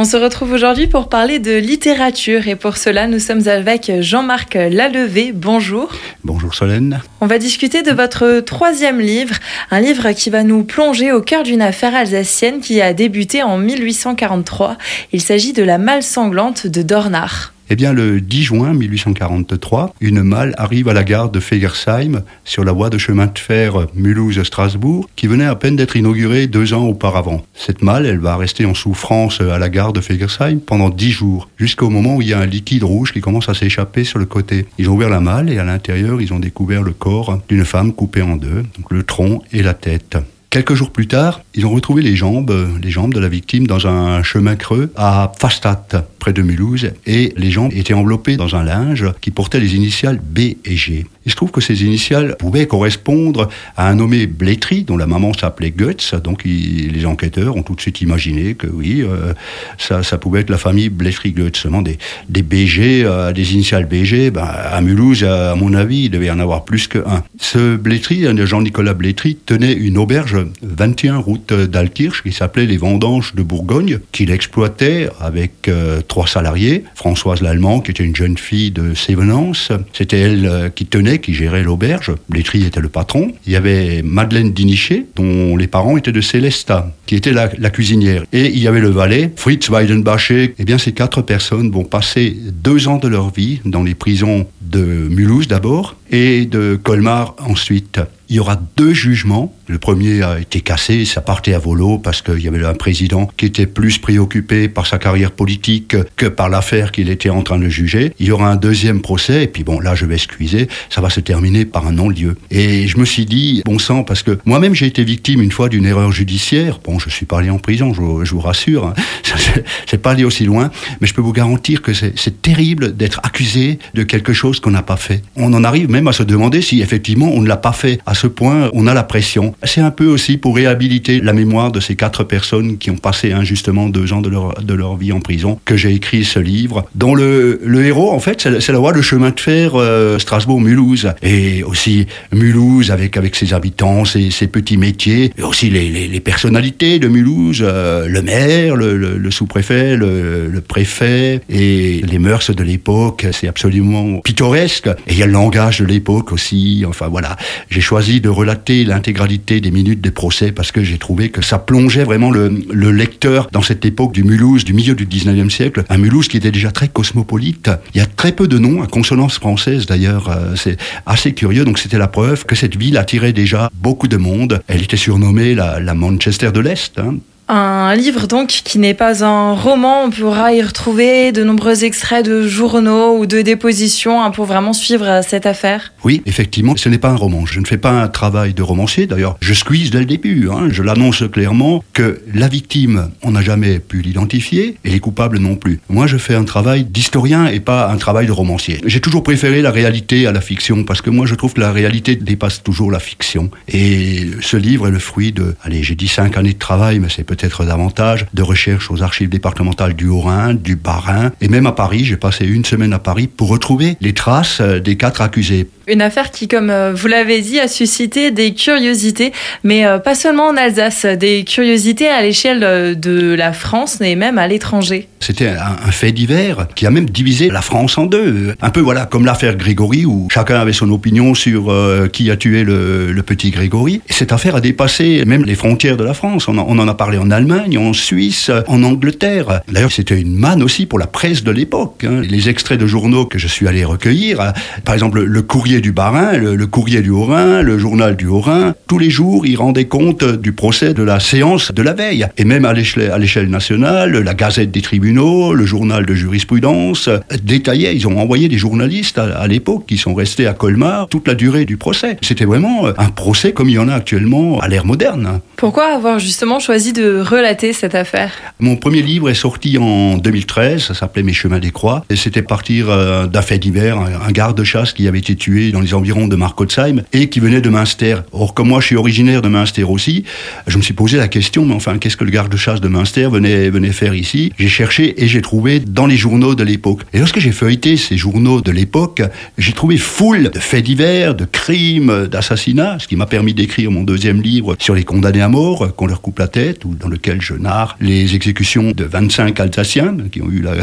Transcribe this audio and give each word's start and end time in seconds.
On 0.00 0.04
se 0.04 0.16
retrouve 0.16 0.52
aujourd'hui 0.52 0.86
pour 0.86 1.08
parler 1.08 1.40
de 1.40 1.56
littérature 1.56 2.46
et 2.46 2.54
pour 2.54 2.76
cela 2.76 3.08
nous 3.08 3.18
sommes 3.18 3.48
avec 3.48 3.90
Jean-Marc 3.98 4.54
Lalevé. 4.54 5.32
Bonjour. 5.34 5.90
Bonjour 6.22 6.54
Solène. 6.54 7.00
On 7.20 7.26
va 7.26 7.38
discuter 7.38 7.82
de 7.82 7.90
votre 7.90 8.38
troisième 8.38 9.00
livre, 9.00 9.34
un 9.72 9.80
livre 9.80 10.12
qui 10.12 10.30
va 10.30 10.44
nous 10.44 10.62
plonger 10.62 11.10
au 11.10 11.20
cœur 11.20 11.42
d'une 11.42 11.62
affaire 11.62 11.96
alsacienne 11.96 12.60
qui 12.60 12.80
a 12.80 12.92
débuté 12.92 13.42
en 13.42 13.58
1843. 13.58 14.78
Il 15.12 15.20
s'agit 15.20 15.52
de 15.52 15.64
la 15.64 15.78
malle 15.78 16.04
sanglante 16.04 16.68
de 16.68 16.82
Dornach. 16.82 17.52
Eh 17.70 17.76
bien, 17.76 17.92
le 17.92 18.22
10 18.22 18.44
juin 18.44 18.72
1843, 18.72 19.94
une 20.00 20.22
malle 20.22 20.54
arrive 20.56 20.88
à 20.88 20.94
la 20.94 21.04
gare 21.04 21.30
de 21.30 21.38
Fegersheim, 21.38 22.22
sur 22.44 22.64
la 22.64 22.72
voie 22.72 22.88
de 22.88 22.96
chemin 22.96 23.26
de 23.26 23.38
fer 23.38 23.86
Mulhouse-Strasbourg, 23.94 25.10
qui 25.16 25.26
venait 25.26 25.44
à 25.44 25.54
peine 25.54 25.76
d'être 25.76 25.94
inaugurée 25.94 26.46
deux 26.46 26.72
ans 26.72 26.86
auparavant. 26.86 27.44
Cette 27.52 27.82
malle, 27.82 28.06
elle 28.06 28.20
va 28.20 28.38
rester 28.38 28.64
en 28.64 28.72
souffrance 28.72 29.42
à 29.42 29.58
la 29.58 29.68
gare 29.68 29.92
de 29.92 30.00
Fegersheim 30.00 30.60
pendant 30.60 30.88
dix 30.88 31.10
jours, 31.10 31.50
jusqu'au 31.58 31.90
moment 31.90 32.16
où 32.16 32.22
il 32.22 32.28
y 32.28 32.32
a 32.32 32.38
un 32.38 32.46
liquide 32.46 32.84
rouge 32.84 33.12
qui 33.12 33.20
commence 33.20 33.50
à 33.50 33.54
s'échapper 33.54 34.04
sur 34.04 34.18
le 34.18 34.24
côté. 34.24 34.64
Ils 34.78 34.88
ont 34.88 34.94
ouvert 34.94 35.10
la 35.10 35.20
malle 35.20 35.50
et 35.50 35.58
à 35.58 35.64
l'intérieur, 35.64 36.22
ils 36.22 36.32
ont 36.32 36.38
découvert 36.38 36.82
le 36.82 36.92
corps 36.92 37.38
d'une 37.50 37.66
femme 37.66 37.92
coupée 37.92 38.22
en 38.22 38.36
deux, 38.36 38.64
donc 38.78 38.90
le 38.90 39.02
tronc 39.02 39.42
et 39.52 39.62
la 39.62 39.74
tête. 39.74 40.16
Quelques 40.50 40.72
jours 40.72 40.90
plus 40.90 41.06
tard, 41.06 41.42
ils 41.58 41.66
ont 41.66 41.72
retrouvé 41.72 42.02
les 42.02 42.14
jambes, 42.14 42.54
les 42.80 42.90
jambes 42.90 43.12
de 43.12 43.18
la 43.18 43.28
victime 43.28 43.66
dans 43.66 43.88
un 43.88 44.22
chemin 44.22 44.54
creux 44.54 44.92
à 44.94 45.32
Fastat, 45.40 46.06
près 46.20 46.32
de 46.32 46.40
Mulhouse, 46.40 46.92
et 47.04 47.32
les 47.36 47.50
jambes 47.50 47.72
étaient 47.74 47.94
enveloppées 47.94 48.36
dans 48.36 48.54
un 48.54 48.62
linge 48.62 49.06
qui 49.20 49.32
portait 49.32 49.58
les 49.58 49.74
initiales 49.74 50.20
B 50.22 50.38
et 50.64 50.76
G. 50.76 51.04
Il 51.26 51.32
se 51.32 51.36
trouve 51.36 51.50
que 51.50 51.60
ces 51.60 51.82
initiales 51.82 52.36
pouvaient 52.38 52.66
correspondre 52.66 53.48
à 53.76 53.88
un 53.88 53.96
nommé 53.96 54.26
Blétry, 54.26 54.84
dont 54.84 54.96
la 54.96 55.06
maman 55.06 55.32
s'appelait 55.34 55.72
Goetz, 55.72 56.14
donc 56.14 56.44
les 56.44 57.04
enquêteurs 57.06 57.56
ont 57.56 57.62
tout 57.62 57.74
de 57.74 57.80
suite 57.80 58.00
imaginé 58.00 58.54
que 58.54 58.68
oui, 58.68 59.02
euh, 59.02 59.34
ça, 59.78 60.02
ça, 60.02 60.16
pouvait 60.16 60.40
être 60.40 60.50
la 60.50 60.58
famille 60.58 60.88
Blétry-Goetz. 60.88 61.66
Des, 61.84 61.98
des 62.28 62.42
BG, 62.42 63.02
euh, 63.04 63.32
des 63.32 63.52
initiales 63.52 63.86
BG, 63.86 64.30
ben, 64.30 64.44
à 64.44 64.80
Mulhouse, 64.80 65.24
à 65.24 65.54
mon 65.56 65.74
avis, 65.74 66.04
il 66.04 66.10
devait 66.10 66.26
y 66.26 66.30
en 66.30 66.38
avoir 66.38 66.64
plus 66.64 66.86
qu'un. 66.86 67.24
Ce 67.38 67.76
Blétry, 67.76 68.24
Jean-Nicolas 68.46 68.94
Blétry, 68.94 69.36
tenait 69.44 69.74
une 69.74 69.98
auberge 69.98 70.38
21 70.62 71.18
route 71.18 71.47
d'Alkirch 71.54 72.22
qui 72.22 72.32
s'appelait 72.32 72.66
les 72.66 72.76
Vendanges 72.76 73.34
de 73.34 73.42
Bourgogne, 73.42 73.98
qu'il 74.12 74.30
exploitait 74.30 75.08
avec 75.20 75.68
euh, 75.68 76.00
trois 76.06 76.26
salariés. 76.26 76.84
Françoise 76.94 77.40
Lallemand, 77.40 77.80
qui 77.80 77.90
était 77.90 78.04
une 78.04 78.16
jeune 78.16 78.38
fille 78.38 78.70
de 78.70 78.94
Sévenance, 78.94 79.72
c'était 79.92 80.20
elle 80.20 80.46
euh, 80.46 80.68
qui 80.68 80.86
tenait, 80.86 81.18
qui 81.18 81.34
gérait 81.34 81.62
l'auberge. 81.62 82.12
Blétry 82.28 82.64
était 82.64 82.80
le 82.80 82.88
patron. 82.88 83.32
Il 83.46 83.52
y 83.52 83.56
avait 83.56 84.02
Madeleine 84.02 84.52
Diniché, 84.52 85.06
dont 85.16 85.56
les 85.56 85.66
parents 85.66 85.96
étaient 85.96 86.12
de 86.12 86.20
Célesta, 86.20 86.92
qui 87.06 87.14
était 87.14 87.32
la, 87.32 87.48
cuisinière. 87.70 88.24
Et 88.32 88.46
il 88.46 88.58
y 88.58 88.66
avait 88.66 88.80
le 88.80 88.90
valet, 88.90 89.32
Fritz 89.36 89.68
Weidenbacher. 89.70 90.54
Eh 90.58 90.64
bien, 90.64 90.78
ces 90.78 90.92
quatre 90.92 91.22
personnes 91.22 91.70
vont 91.70 91.84
passer 91.84 92.36
deux 92.52 92.88
ans 92.88 92.98
de 92.98 93.08
leur 93.08 93.30
vie 93.30 93.60
dans 93.64 93.82
les 93.82 93.94
prisons 93.94 94.46
de 94.60 94.80
Mulhouse 94.80 95.48
d'abord 95.48 95.96
et 96.10 96.46
de 96.46 96.78
Colmar 96.82 97.34
ensuite. 97.38 98.00
Il 98.30 98.36
y 98.36 98.40
aura 98.40 98.60
deux 98.76 98.92
jugements. 98.92 99.54
Le 99.68 99.78
premier 99.78 100.22
a 100.22 100.38
été 100.38 100.60
cassé, 100.60 101.06
ça 101.06 101.22
partait 101.22 101.54
à 101.54 101.58
volo 101.58 101.98
parce 101.98 102.20
qu'il 102.20 102.40
y 102.40 102.48
avait 102.48 102.62
un 102.64 102.74
président 102.74 103.30
qui 103.38 103.46
était 103.46 103.66
plus 103.66 103.96
préoccupé 103.96 104.68
par 104.68 104.86
sa 104.86 104.98
carrière 104.98 105.30
politique 105.30 105.96
que 106.16 106.26
par 106.26 106.50
l'affaire 106.50 106.92
qu'il 106.92 107.08
était 107.08 107.30
en 107.30 107.42
train 107.42 107.58
de 107.58 107.70
juger. 107.70 108.12
Il 108.18 108.26
y 108.26 108.30
aura 108.30 108.50
un 108.50 108.56
deuxième 108.56 109.00
procès, 109.00 109.44
et 109.44 109.46
puis 109.46 109.64
bon, 109.64 109.80
là 109.80 109.94
je 109.94 110.04
vais 110.04 110.14
excuser, 110.14 110.68
ça 110.90 111.00
va 111.00 111.08
se 111.08 111.20
terminer 111.20 111.64
par 111.64 111.86
un 111.86 111.92
non-lieu. 111.92 112.36
Et 112.50 112.86
je 112.86 112.98
me 112.98 113.06
suis 113.06 113.24
dit, 113.24 113.62
bon 113.64 113.78
sang, 113.78 114.04
parce 114.04 114.22
que 114.22 114.38
moi-même 114.44 114.74
j'ai 114.74 114.86
été 114.86 115.04
victime 115.04 115.40
une 115.40 115.52
fois 115.52 115.70
d'une 115.70 115.86
erreur 115.86 116.12
judiciaire. 116.12 116.80
Bon, 116.84 116.98
je 116.98 117.08
suis 117.08 117.26
pas 117.26 117.38
allé 117.38 117.48
en 117.48 117.58
prison, 117.58 117.94
je, 117.94 118.00
vous 118.00 118.40
rassure, 118.40 118.86
hein. 118.86 118.94
c'est 119.86 120.02
pas 120.02 120.10
allé 120.10 120.24
aussi 120.24 120.44
loin, 120.44 120.70
mais 121.00 121.06
je 121.06 121.14
peux 121.14 121.22
vous 121.22 121.32
garantir 121.32 121.80
que 121.80 121.94
c'est 121.94 122.42
terrible 122.42 122.94
d'être 122.94 123.20
accusé 123.22 123.78
de 123.94 124.02
quelque 124.02 124.34
chose 124.34 124.60
qu'on 124.60 124.70
n'a 124.70 124.82
pas 124.82 124.96
fait. 124.96 125.22
On 125.36 125.52
en 125.54 125.64
arrive 125.64 125.90
même 125.90 126.08
à 126.08 126.12
se 126.12 126.22
demander 126.22 126.60
si 126.60 126.82
effectivement 126.82 127.30
on 127.32 127.40
ne 127.40 127.48
l'a 127.48 127.56
pas 127.56 127.72
fait 127.72 127.98
ce 128.18 128.26
point, 128.26 128.68
on 128.74 128.86
a 128.86 128.94
la 128.94 129.04
pression. 129.04 129.54
C'est 129.62 129.80
un 129.80 129.90
peu 129.90 130.06
aussi 130.06 130.36
pour 130.36 130.56
réhabiliter 130.56 131.20
la 131.20 131.32
mémoire 131.32 131.72
de 131.72 131.80
ces 131.80 131.96
quatre 131.96 132.24
personnes 132.24 132.76
qui 132.76 132.90
ont 132.90 132.96
passé 132.96 133.32
injustement 133.32 133.88
deux 133.88 134.12
ans 134.12 134.20
de 134.20 134.28
leur, 134.28 134.54
de 134.60 134.74
leur 134.74 134.96
vie 134.96 135.12
en 135.12 135.20
prison 135.20 135.58
que 135.64 135.76
j'ai 135.76 135.94
écrit 135.94 136.24
ce 136.24 136.38
livre, 136.38 136.86
dont 136.94 137.14
le, 137.14 137.60
le 137.64 137.84
héros, 137.84 138.10
en 138.12 138.18
fait, 138.18 138.48
c'est 138.60 138.72
la 138.72 138.78
voie 138.78 138.92
de 138.92 139.02
chemin 139.02 139.30
de 139.30 139.40
fer 139.40 139.72
euh, 139.74 140.18
Strasbourg-Mulhouse. 140.18 141.12
Et 141.22 141.62
aussi 141.62 142.06
Mulhouse 142.32 142.90
avec, 142.90 143.16
avec 143.16 143.36
ses 143.36 143.54
habitants, 143.54 144.04
ses, 144.04 144.30
ses 144.30 144.48
petits 144.48 144.76
métiers, 144.76 145.32
et 145.38 145.42
aussi 145.42 145.70
les, 145.70 145.88
les, 146.08 146.20
personnalités 146.20 146.98
de 146.98 147.08
Mulhouse, 147.08 147.62
euh, 147.62 148.08
le 148.08 148.22
maire, 148.22 148.74
le, 148.74 148.96
le, 148.96 149.30
sous-préfet, 149.30 149.96
le, 149.96 150.48
le, 150.48 150.60
préfet, 150.60 151.40
et 151.48 152.02
les 152.02 152.18
mœurs 152.18 152.50
de 152.50 152.64
l'époque. 152.64 153.26
C'est 153.32 153.48
absolument 153.48 154.18
pittoresque. 154.20 154.88
Et 155.06 155.12
il 155.12 155.18
y 155.18 155.22
a 155.22 155.26
le 155.26 155.32
langage 155.32 155.78
de 155.78 155.84
l'époque 155.84 156.32
aussi. 156.32 156.84
Enfin 156.86 157.06
voilà, 157.08 157.36
j'ai 157.70 157.80
choisi 157.80 158.07
de 158.08 158.28
relater 158.30 158.84
l'intégralité 158.84 159.60
des 159.60 159.70
minutes 159.70 160.00
des 160.00 160.10
procès 160.10 160.50
parce 160.50 160.72
que 160.72 160.82
j'ai 160.82 160.96
trouvé 160.96 161.28
que 161.28 161.42
ça 161.42 161.58
plongeait 161.58 162.04
vraiment 162.04 162.30
le, 162.30 162.48
lecteur 162.90 163.48
dans 163.52 163.60
cette 163.60 163.84
époque 163.84 164.12
du 164.12 164.24
Mulhouse, 164.24 164.64
du 164.64 164.72
milieu 164.72 164.94
du 164.94 165.06
19e 165.06 165.50
siècle. 165.50 165.84
Un 165.90 165.98
Mulhouse 165.98 166.26
qui 166.28 166.38
était 166.38 166.50
déjà 166.50 166.72
très 166.72 166.88
cosmopolite. 166.88 167.70
Il 167.94 167.98
y 167.98 168.00
a 168.00 168.06
très 168.06 168.32
peu 168.32 168.48
de 168.48 168.58
noms 168.58 168.82
à 168.82 168.86
consonance 168.86 169.34
française 169.34 169.84
d'ailleurs. 169.84 170.30
Euh, 170.30 170.56
c'est 170.56 170.78
assez 171.04 171.34
curieux. 171.34 171.64
Donc 171.64 171.78
c'était 171.78 171.98
la 171.98 172.08
preuve 172.08 172.46
que 172.46 172.56
cette 172.56 172.76
ville 172.76 172.96
attirait 172.96 173.34
déjà 173.34 173.70
beaucoup 173.74 174.08
de 174.08 174.16
monde. 174.16 174.62
Elle 174.68 174.82
était 174.82 174.96
surnommée 174.96 175.54
la, 175.54 175.94
Manchester 175.94 176.50
de 176.52 176.60
l'Est. 176.60 176.98
Hein. 176.98 177.16
Un 177.50 177.94
livre 177.94 178.26
donc 178.26 178.48
qui 178.48 178.78
n'est 178.78 178.92
pas 178.92 179.24
un 179.24 179.54
roman, 179.54 180.04
on 180.04 180.10
pourra 180.10 180.52
y 180.52 180.60
retrouver 180.60 181.32
de 181.32 181.42
nombreux 181.44 181.82
extraits 181.82 182.24
de 182.24 182.46
journaux 182.46 183.16
ou 183.18 183.24
de 183.24 183.40
dépositions 183.40 184.22
hein, 184.22 184.30
pour 184.30 184.44
vraiment 184.44 184.74
suivre 184.74 185.22
cette 185.26 185.46
affaire. 185.46 185.94
Oui, 186.04 186.20
effectivement, 186.26 186.76
ce 186.76 186.90
n'est 186.90 186.98
pas 186.98 187.08
un 187.08 187.16
roman. 187.16 187.46
Je 187.46 187.60
ne 187.60 187.64
fais 187.64 187.78
pas 187.78 187.90
un 187.90 188.08
travail 188.08 188.52
de 188.52 188.62
romancier. 188.62 189.06
D'ailleurs, 189.06 189.38
je 189.40 189.54
squeeze 189.54 189.90
dès 189.90 190.00
le 190.00 190.04
début. 190.04 190.50
Hein. 190.52 190.68
Je 190.70 190.82
l'annonce 190.82 191.24
clairement 191.32 191.82
que 191.94 192.20
la 192.34 192.48
victime, 192.48 193.10
on 193.22 193.30
n'a 193.30 193.40
jamais 193.40 193.78
pu 193.78 194.02
l'identifier 194.02 194.76
et 194.84 194.90
les 194.90 195.00
coupables 195.00 195.38
non 195.38 195.56
plus. 195.56 195.80
Moi, 195.88 196.06
je 196.06 196.18
fais 196.18 196.34
un 196.34 196.44
travail 196.44 196.84
d'historien 196.84 197.46
et 197.46 197.60
pas 197.60 197.90
un 197.90 197.96
travail 197.96 198.26
de 198.26 198.32
romancier. 198.32 198.82
J'ai 198.84 199.00
toujours 199.00 199.22
préféré 199.22 199.62
la 199.62 199.70
réalité 199.70 200.26
à 200.26 200.32
la 200.32 200.42
fiction 200.42 200.84
parce 200.84 201.00
que 201.00 201.08
moi, 201.08 201.24
je 201.24 201.34
trouve 201.34 201.54
que 201.54 201.60
la 201.60 201.72
réalité 201.72 202.14
dépasse 202.14 202.62
toujours 202.62 202.90
la 202.90 203.00
fiction. 203.00 203.50
Et 203.68 204.26
ce 204.42 204.58
livre 204.58 204.88
est 204.88 204.90
le 204.90 204.98
fruit 204.98 205.32
de, 205.32 205.54
allez, 205.62 205.82
j'ai 205.82 205.94
dit 205.94 206.08
cinq 206.08 206.36
années 206.36 206.52
de 206.52 206.58
travail, 206.58 206.98
mais 206.98 207.08
c'est 207.08 207.24
peut 207.24 207.37
peut-être 207.38 207.64
davantage 207.64 208.26
de 208.34 208.42
recherche 208.42 208.90
aux 208.90 209.02
archives 209.02 209.28
départementales 209.28 209.94
du 209.94 210.08
Haut-Rhin, 210.08 210.54
du 210.54 210.76
Bas-Rhin, 210.76 211.32
et 211.40 211.48
même 211.48 211.66
à 211.66 211.72
Paris. 211.72 212.04
J'ai 212.04 212.16
passé 212.16 212.44
une 212.44 212.64
semaine 212.64 212.92
à 212.92 212.98
Paris 212.98 213.28
pour 213.28 213.48
retrouver 213.48 213.96
les 214.00 214.12
traces 214.12 214.58
euh, 214.60 214.80
des 214.80 214.96
quatre 214.96 215.22
accusés. 215.22 215.68
Une 215.86 216.02
affaire 216.02 216.30
qui, 216.30 216.48
comme 216.48 216.70
euh, 216.70 216.92
vous 216.92 217.08
l'avez 217.08 217.40
dit, 217.40 217.58
a 217.60 217.68
suscité 217.68 218.30
des 218.30 218.52
curiosités, 218.52 219.32
mais 219.64 219.86
euh, 219.86 219.98
pas 219.98 220.14
seulement 220.14 220.48
en 220.48 220.56
Alsace, 220.56 221.06
des 221.06 221.44
curiosités 221.44 222.08
à 222.08 222.20
l'échelle 222.20 222.98
de 222.98 223.34
la 223.34 223.52
France 223.52 224.00
et 224.00 224.16
même 224.16 224.38
à 224.38 224.48
l'étranger. 224.48 225.08
C'était 225.20 225.48
un, 225.48 225.90
fait 225.90 226.12
divers 226.12 226.68
qui 226.74 226.86
a 226.86 226.90
même 226.90 227.08
divisé 227.08 227.48
la 227.50 227.62
France 227.62 227.98
en 227.98 228.06
deux. 228.06 228.54
Un 228.60 228.70
peu 228.70 228.80
voilà 228.80 229.06
comme 229.06 229.24
l'affaire 229.24 229.56
Grégory 229.56 230.04
où 230.04 230.28
chacun 230.30 230.60
avait 230.60 230.72
son 230.72 230.90
opinion 230.90 231.34
sur 231.34 231.74
qui 232.12 232.30
a 232.30 232.36
tué 232.36 232.62
le, 232.64 233.22
petit 233.26 233.50
Grégory. 233.50 234.00
Et 234.08 234.12
cette 234.12 234.32
affaire 234.32 234.54
a 234.56 234.60
dépassé 234.60 235.24
même 235.26 235.44
les 235.44 235.54
frontières 235.54 235.96
de 235.96 236.04
la 236.04 236.14
France. 236.14 236.48
On 236.48 236.56
en, 236.56 236.88
a 236.88 236.94
parlé 236.94 237.18
en 237.18 237.27
Allemagne, 237.30 237.78
en 237.78 237.92
Suisse, 237.92 238.50
en 238.66 238.82
Angleterre. 238.82 239.62
D'ailleurs, 239.70 239.92
c'était 239.92 240.20
une 240.20 240.36
manne 240.36 240.62
aussi 240.62 240.86
pour 240.86 240.98
la 240.98 241.06
presse 241.06 241.42
de 241.44 241.50
l'époque. 241.50 242.04
Hein. 242.04 242.22
Les 242.28 242.48
extraits 242.48 242.78
de 242.78 242.86
journaux 242.86 243.26
que 243.26 243.38
je 243.38 243.46
suis 243.46 243.68
allé 243.68 243.84
recueillir, 243.84 244.52
par 244.84 244.94
exemple 244.94 245.22
le 245.22 245.42
courrier 245.42 245.80
du 245.80 245.92
Bas-Rhin, 245.92 246.38
le, 246.38 246.66
courrier 246.66 247.00
du 247.00 247.10
Haut-Rhin, 247.10 247.62
le 247.62 247.78
journal 247.78 248.16
du 248.16 248.26
Haut-Rhin, 248.26 248.74
tous 248.86 248.98
les 248.98 249.10
jours, 249.10 249.46
ils 249.46 249.56
rendaient 249.56 249.86
compte 249.86 250.24
du 250.24 250.52
procès 250.52 250.94
de 250.94 251.02
la 251.02 251.20
séance 251.20 251.72
de 251.72 251.82
la 251.82 251.92
veille. 251.92 252.26
Et 252.36 252.44
même 252.44 252.64
à 252.64 252.72
l'échelle 252.72 253.48
nationale, 253.48 254.12
la 254.18 254.34
Gazette 254.34 254.70
des 254.70 254.82
tribunaux, 254.82 255.54
le 255.54 255.66
journal 255.66 256.06
de 256.06 256.14
jurisprudence, 256.14 257.08
détaillaient, 257.42 257.96
ils 257.96 258.06
ont 258.06 258.18
envoyé 258.18 258.48
des 258.48 258.58
journalistes 258.58 259.18
à, 259.18 259.46
l'époque 259.46 259.84
qui 259.86 259.96
sont 259.96 260.14
restés 260.14 260.46
à 260.46 260.52
Colmar 260.52 261.08
toute 261.08 261.26
la 261.26 261.34
durée 261.34 261.64
du 261.64 261.76
procès. 261.76 262.16
C'était 262.22 262.44
vraiment 262.44 262.86
un 262.86 263.08
procès 263.10 263.52
comme 263.52 263.68
il 263.68 263.74
y 263.74 263.78
en 263.78 263.88
a 263.88 263.94
actuellement 263.94 264.60
à 264.60 264.68
l'ère 264.68 264.86
moderne. 264.86 265.40
Pourquoi 265.56 265.94
avoir 265.94 266.18
justement 266.18 266.60
choisi 266.60 266.92
de 266.92 267.17
relater 267.20 267.72
cette 267.72 267.94
affaire 267.94 268.32
Mon 268.60 268.76
premier 268.76 269.02
livre 269.02 269.30
est 269.30 269.34
sorti 269.34 269.78
en 269.78 270.16
2013, 270.18 270.82
ça 270.82 270.94
s'appelait 270.94 271.22
Mes 271.22 271.32
chemins 271.32 271.58
des 271.58 271.70
croix, 271.70 272.04
et 272.10 272.16
c'était 272.16 272.42
partir 272.42 272.90
euh, 272.90 273.26
d'un 273.26 273.42
fait 273.42 273.58
divers, 273.58 273.98
un 273.98 274.32
garde-chasse 274.32 274.92
qui 274.92 275.08
avait 275.08 275.18
été 275.18 275.36
tué 275.36 275.72
dans 275.72 275.80
les 275.80 275.94
environs 275.94 276.28
de 276.28 276.36
Markotsheim 276.36 277.02
et 277.12 277.28
qui 277.28 277.40
venait 277.40 277.60
de 277.60 277.68
Münster. 277.68 278.16
Or, 278.32 278.54
comme 278.54 278.68
moi 278.68 278.80
je 278.80 278.86
suis 278.86 278.96
originaire 278.96 279.42
de 279.42 279.48
Münster 279.48 279.84
aussi, 279.84 280.24
je 280.66 280.76
me 280.76 280.82
suis 280.82 280.94
posé 280.94 281.16
la 281.16 281.28
question, 281.28 281.64
mais 281.64 281.74
enfin, 281.74 281.98
qu'est-ce 281.98 282.16
que 282.16 282.24
le 282.24 282.30
garde-chasse 282.30 282.80
de 282.80 282.88
Münster 282.88 283.28
venait, 283.28 283.70
venait 283.70 283.92
faire 283.92 284.14
ici? 284.14 284.52
J'ai 284.58 284.68
cherché 284.68 285.22
et 285.22 285.28
j'ai 285.28 285.42
trouvé 285.42 285.80
dans 285.80 286.06
les 286.06 286.16
journaux 286.16 286.54
de 286.54 286.64
l'époque. 286.64 287.02
Et 287.12 287.18
lorsque 287.18 287.38
j'ai 287.38 287.52
feuilleté 287.52 287.96
ces 287.96 288.16
journaux 288.16 288.60
de 288.60 288.70
l'époque, 288.70 289.22
j'ai 289.56 289.72
trouvé 289.72 289.96
foule 289.96 290.50
de 290.50 290.58
faits 290.58 290.84
divers, 290.84 291.34
de 291.34 291.44
crimes, 291.44 292.26
d'assassinats, 292.26 292.98
ce 292.98 293.08
qui 293.08 293.16
m'a 293.16 293.26
permis 293.26 293.54
d'écrire 293.54 293.90
mon 293.90 294.02
deuxième 294.02 294.40
livre 294.40 294.76
sur 294.78 294.94
les 294.94 295.04
condamnés 295.04 295.42
à 295.42 295.48
mort, 295.48 295.94
qu'on 295.96 296.06
leur 296.06 296.20
coupe 296.20 296.38
la 296.38 296.48
tête, 296.48 296.84
ou 296.84 296.94
dans 296.94 297.07
lequel 297.08 297.40
je 297.40 297.54
narre 297.54 297.96
les 298.00 298.34
exécutions 298.34 298.92
de 298.92 299.04
25 299.04 299.58
Alsaciens 299.60 300.16
qui 300.30 300.42
ont 300.42 300.50
eu 300.50 300.60
la, 300.60 300.74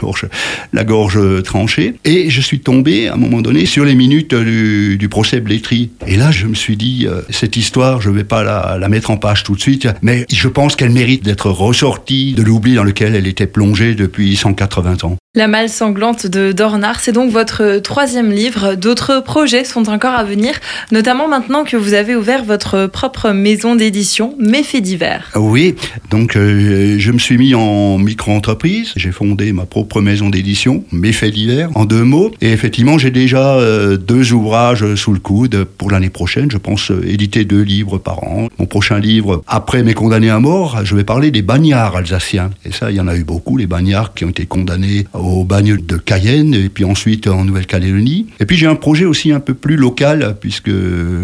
gorge, 0.00 0.26
la 0.72 0.84
gorge 0.84 1.42
tranchée. 1.42 1.94
Et 2.04 2.30
je 2.30 2.40
suis 2.40 2.60
tombé 2.60 3.08
à 3.08 3.14
un 3.14 3.16
moment 3.16 3.42
donné 3.42 3.66
sur 3.66 3.84
les 3.84 3.94
minutes 3.94 4.34
du, 4.34 5.08
procès 5.08 5.40
Blétry. 5.40 5.90
Et 6.06 6.16
là, 6.16 6.30
je 6.30 6.46
me 6.46 6.54
suis 6.54 6.76
dit, 6.76 7.06
euh, 7.06 7.22
cette 7.30 7.56
histoire, 7.56 8.00
je 8.00 8.10
ne 8.10 8.14
vais 8.14 8.24
pas 8.24 8.42
la, 8.42 8.76
la, 8.78 8.88
mettre 8.88 9.10
en 9.10 9.16
page 9.16 9.44
tout 9.44 9.54
de 9.54 9.60
suite, 9.60 9.88
mais 10.02 10.26
je 10.32 10.48
pense 10.48 10.74
qu'elle 10.74 10.90
mérite 10.90 11.22
d'être 11.22 11.48
ressortie 11.48 12.34
de 12.34 12.42
l'oubli 12.42 12.74
dans 12.74 12.84
lequel 12.84 13.14
elle 13.14 13.26
était 13.26 13.46
plongée 13.46 13.94
depuis 13.94 14.36
180 14.36 15.04
ans. 15.04 15.16
La 15.38 15.48
malle 15.48 15.68
sanglante 15.68 16.26
de 16.26 16.52
Dornard, 16.52 17.00
c'est 17.00 17.12
donc 17.12 17.30
votre 17.30 17.80
troisième 17.80 18.32
livre. 18.32 18.74
D'autres 18.74 19.22
projets 19.22 19.64
sont 19.64 19.90
encore 19.90 20.14
à 20.14 20.24
venir, 20.24 20.54
notamment 20.92 21.28
maintenant 21.28 21.64
que 21.64 21.76
vous 21.76 21.92
avez 21.92 22.16
ouvert 22.16 22.42
votre 22.42 22.86
propre 22.86 23.32
maison 23.32 23.76
d'édition, 23.76 24.34
Méfaits 24.38 24.80
divers. 24.80 25.30
Oui, 25.34 25.74
donc 26.08 26.36
euh, 26.36 26.96
je 26.98 27.12
me 27.12 27.18
suis 27.18 27.36
mis 27.36 27.54
en 27.54 27.98
micro-entreprise. 27.98 28.94
J'ai 28.96 29.12
fondé 29.12 29.52
ma 29.52 29.66
propre 29.66 30.00
maison 30.00 30.30
d'édition, 30.30 30.84
Méfaits 30.90 31.34
divers, 31.34 31.68
en 31.74 31.84
deux 31.84 32.04
mots. 32.04 32.30
Et 32.40 32.50
effectivement, 32.52 32.96
j'ai 32.96 33.10
déjà 33.10 33.56
euh, 33.56 33.98
deux 33.98 34.32
ouvrages 34.32 34.94
sous 34.94 35.12
le 35.12 35.20
coude 35.20 35.64
pour 35.64 35.90
l'année 35.90 36.08
prochaine. 36.08 36.50
Je 36.50 36.56
pense 36.56 36.90
euh, 36.90 37.06
éditer 37.06 37.44
deux 37.44 37.60
livres 37.60 37.98
par 37.98 38.24
an. 38.24 38.48
Mon 38.58 38.64
prochain 38.64 38.98
livre, 39.00 39.42
après 39.46 39.82
mes 39.82 39.92
condamnés 39.92 40.30
à 40.30 40.40
mort, 40.40 40.80
je 40.82 40.96
vais 40.96 41.04
parler 41.04 41.30
des 41.30 41.42
bagnards 41.42 41.94
alsaciens. 41.94 42.52
Et 42.64 42.72
ça, 42.72 42.90
il 42.90 42.96
y 42.96 43.00
en 43.00 43.06
a 43.06 43.14
eu 43.14 43.24
beaucoup, 43.24 43.58
les 43.58 43.66
bagnards 43.66 44.14
qui 44.14 44.24
ont 44.24 44.30
été 44.30 44.46
condamnés 44.46 45.04
au 45.26 45.44
bagne 45.44 45.76
de 45.76 45.96
Cayenne 45.96 46.54
et 46.54 46.68
puis 46.68 46.84
ensuite 46.84 47.26
en 47.26 47.44
Nouvelle-Calédonie. 47.44 48.26
Et 48.40 48.46
puis 48.46 48.56
j'ai 48.56 48.66
un 48.66 48.74
projet 48.74 49.04
aussi 49.04 49.32
un 49.32 49.40
peu 49.40 49.54
plus 49.54 49.76
local 49.76 50.36
puisque 50.40 50.70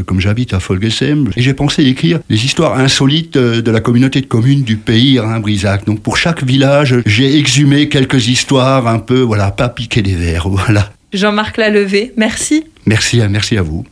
comme 0.07 0.21
j'habite 0.21 0.55
à 0.55 0.61
Folgesem, 0.61 1.31
et 1.37 1.43
j'ai 1.43 1.55
pensé 1.55 1.85
écrire 1.85 2.21
des 2.29 2.45
histoires 2.45 2.79
insolites 2.79 3.39
de 3.39 3.71
la 3.71 3.81
communauté 3.81 4.21
de 4.21 4.27
communes 4.27 4.63
du 4.63 4.77
pays 4.77 5.19
Rhin-Brisac. 5.19 5.85
Donc 5.87 6.01
pour 6.01 6.17
chaque 6.17 6.45
village, 6.45 6.97
j'ai 7.07 7.39
exhumé 7.39 7.89
quelques 7.89 8.29
histoires 8.29 8.87
un 8.89 8.99
peu, 8.99 9.21
voilà, 9.21 9.51
pas 9.51 9.69
piquer 9.69 10.03
des 10.03 10.15
verres, 10.15 10.49
voilà. 10.49 10.93
Jean-Marc 11.13 11.59
Lalevée, 11.59 12.13
merci. 12.17 12.65
Merci, 12.87 13.21
merci 13.29 13.59
à 13.59 13.63
vous. 13.63 13.85